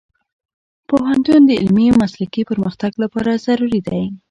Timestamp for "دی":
3.87-4.03